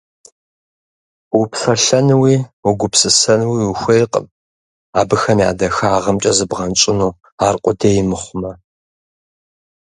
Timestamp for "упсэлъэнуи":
1.39-2.35